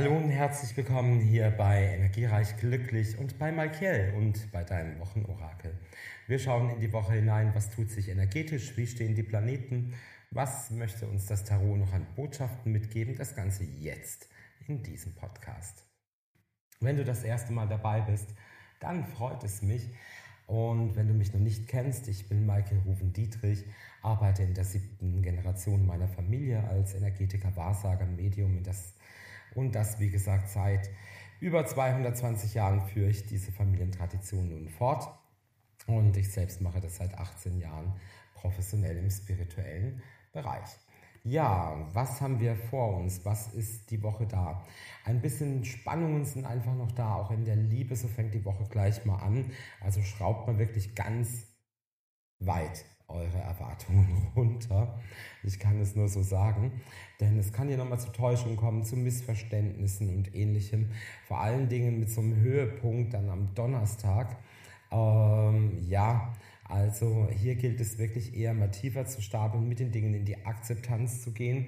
[0.00, 5.76] Hallo und herzlich willkommen hier bei Energiereich Glücklich und bei Michael und bei deinem Wochenorakel.
[6.28, 9.94] Wir schauen in die Woche hinein, was tut sich energetisch, wie stehen die Planeten,
[10.30, 14.28] was möchte uns das Tarot noch an Botschaften mitgeben, das Ganze jetzt
[14.68, 15.84] in diesem Podcast.
[16.78, 18.32] Wenn du das erste Mal dabei bist,
[18.78, 19.90] dann freut es mich.
[20.46, 23.64] Und wenn du mich noch nicht kennst, ich bin Michael Ruven-Dietrich,
[24.02, 28.62] arbeite in der siebten Generation meiner Familie als Energetiker, Wahrsager, Medium.
[28.62, 28.94] Das,
[29.58, 30.88] und das, wie gesagt, seit
[31.40, 35.08] über 220 Jahren führe ich diese Familientradition nun fort.
[35.86, 37.92] Und ich selbst mache das seit 18 Jahren
[38.34, 40.00] professionell im spirituellen
[40.32, 40.68] Bereich.
[41.24, 43.24] Ja, was haben wir vor uns?
[43.24, 44.64] Was ist die Woche da?
[45.04, 47.96] Ein bisschen Spannungen sind einfach noch da, auch in der Liebe.
[47.96, 49.50] So fängt die Woche gleich mal an.
[49.80, 51.46] Also schraubt man wirklich ganz
[52.40, 54.98] weit eure Erwartungen runter.
[55.42, 56.80] Ich kann es nur so sagen,
[57.20, 60.90] denn es kann ja nochmal zu Täuschungen kommen, zu Missverständnissen und ähnlichem.
[61.26, 64.36] Vor allen Dingen mit so einem Höhepunkt dann am Donnerstag.
[64.90, 66.32] Ähm, ja,
[66.68, 70.44] also hier gilt es wirklich eher mal tiefer zu stapeln, mit den Dingen in die
[70.44, 71.66] Akzeptanz zu gehen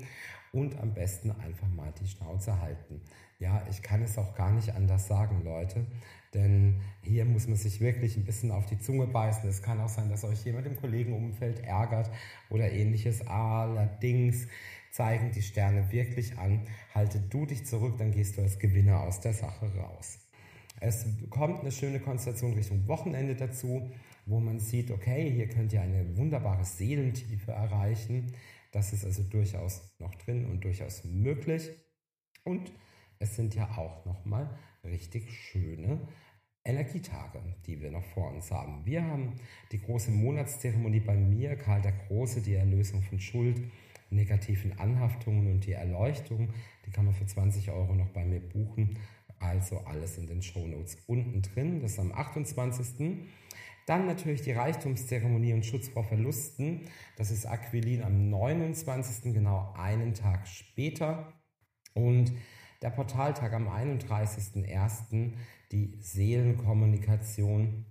[0.53, 3.01] und am besten einfach mal die Schnauze halten.
[3.39, 5.87] Ja, ich kann es auch gar nicht anders sagen, Leute,
[6.35, 9.49] denn hier muss man sich wirklich ein bisschen auf die Zunge beißen.
[9.49, 12.11] Es kann auch sein, dass euch jemand im Kollegenumfeld ärgert
[12.51, 13.27] oder ähnliches.
[13.27, 14.47] Allerdings
[14.91, 19.21] zeigen die Sterne wirklich an, halte du dich zurück, dann gehst du als Gewinner aus
[19.21, 20.19] der Sache raus.
[20.81, 23.91] Es kommt eine schöne Konstellation Richtung Wochenende dazu,
[24.31, 28.33] wo man sieht, okay, hier könnt ihr eine wunderbare Seelentiefe erreichen.
[28.71, 31.71] Das ist also durchaus noch drin und durchaus möglich.
[32.45, 32.73] Und
[33.19, 34.49] es sind ja auch nochmal
[34.85, 36.01] richtig schöne
[36.65, 38.87] Energietage, die wir noch vor uns haben.
[38.87, 39.35] Wir haben
[39.73, 43.61] die große Monatszeremonie bei mir, Karl der Große, die Erlösung von Schuld,
[44.11, 46.51] negativen Anhaftungen und die Erleuchtung.
[46.87, 48.99] Die kann man für 20 Euro noch bei mir buchen.
[49.39, 51.81] Also alles in den Shownotes unten drin.
[51.81, 53.27] Das ist am 28.
[53.91, 56.83] Dann natürlich die Reichtumszeremonie und Schutz vor Verlusten.
[57.17, 59.35] Das ist Aquilin am 29.
[59.35, 61.33] genau einen Tag später.
[61.93, 62.33] Und
[62.83, 65.33] der Portaltag am 31.01.
[65.73, 67.87] die Seelenkommunikation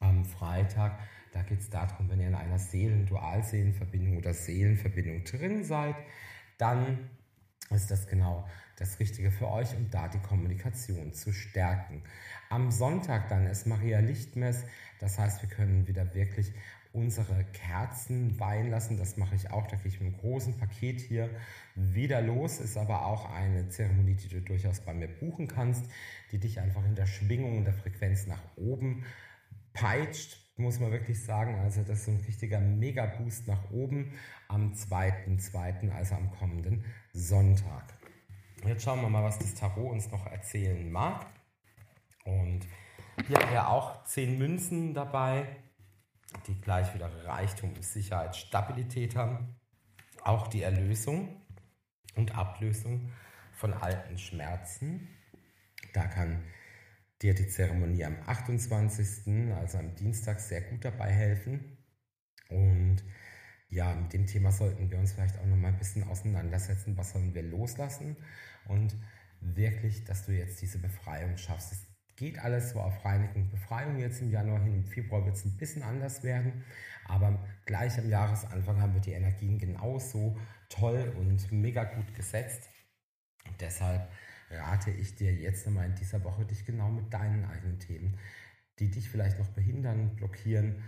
[0.00, 1.00] am Freitag.
[1.32, 5.96] Da geht es darum, wenn ihr in einer Seelen-Dualseelenverbindung oder Seelenverbindung drin seid,
[6.58, 7.08] dann
[7.74, 8.46] ist das genau
[8.76, 12.02] das Richtige für euch, um da die Kommunikation zu stärken.
[12.50, 14.64] Am Sonntag dann ist Maria Lichtmess,
[14.98, 16.52] das heißt, wir können wieder wirklich
[16.92, 18.98] unsere Kerzen weihen lassen.
[18.98, 21.30] Das mache ich auch, da gehe ich mit einem großen Paket hier
[21.74, 22.60] wieder los.
[22.60, 25.86] Ist aber auch eine Zeremonie, die du durchaus bei mir buchen kannst,
[26.30, 29.04] die dich einfach in der Schwingung und der Frequenz nach oben
[29.72, 31.58] peitscht, muss man wirklich sagen.
[31.60, 34.12] Also das ist ein richtiger Mega-Boost nach oben
[34.48, 37.94] am 2.2., also am kommenden Sonntag.
[38.64, 41.26] Jetzt schauen wir mal, was das Tarot uns noch erzählen mag.
[42.24, 42.66] Und
[43.26, 45.56] hier haben wir auch zehn Münzen dabei,
[46.46, 49.56] die gleich wieder Reichtum, Sicherheit, Stabilität haben.
[50.22, 51.42] Auch die Erlösung
[52.14, 53.10] und Ablösung
[53.52, 55.08] von alten Schmerzen.
[55.92, 56.44] Da kann
[57.22, 61.78] dir die Zeremonie am 28., also am Dienstag, sehr gut dabei helfen.
[62.48, 63.02] Und
[63.68, 66.96] ja, mit dem Thema sollten wir uns vielleicht auch noch mal ein bisschen auseinandersetzen.
[66.96, 68.16] Was sollen wir loslassen?
[68.66, 68.94] Und
[69.40, 71.72] wirklich, dass du jetzt diese Befreiung schaffst.
[71.72, 74.74] Es geht alles so auf Reinigung, Befreiung jetzt im Januar hin.
[74.74, 76.64] Im Februar wird es ein bisschen anders werden.
[77.06, 82.68] Aber gleich am Jahresanfang haben wir die Energien genauso toll und mega gut gesetzt.
[83.48, 84.08] Und deshalb
[84.52, 88.18] rate ich dir jetzt nochmal in dieser Woche, dich genau mit deinen eigenen Themen,
[88.78, 90.82] die dich vielleicht noch behindern, blockieren,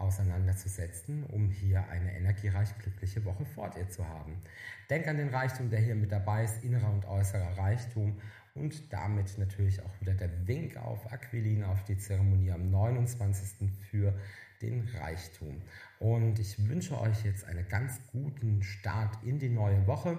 [0.00, 4.40] auseinanderzusetzen, um hier eine energiereich glückliche Woche vor dir zu haben.
[4.88, 8.18] Denk an den Reichtum, der hier mit dabei ist, innerer und äußerer Reichtum
[8.54, 13.70] und damit natürlich auch wieder der Wink auf Aquilina, auf die Zeremonie am 29.
[13.90, 14.14] für
[14.62, 15.62] den Reichtum.
[15.98, 20.18] Und ich wünsche euch jetzt einen ganz guten Start in die neue Woche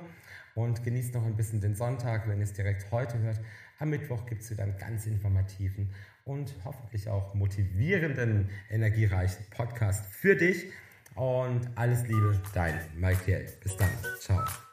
[0.55, 3.39] und genießt noch ein bisschen den Sonntag, wenn ihr es direkt heute hört.
[3.79, 5.89] Am Mittwoch gibt es wieder einen ganz informativen
[6.25, 10.67] und hoffentlich auch motivierenden, energiereichen Podcast für dich.
[11.15, 13.47] Und alles Liebe, dein Michael.
[13.61, 13.89] Bis dann.
[14.19, 14.70] Ciao.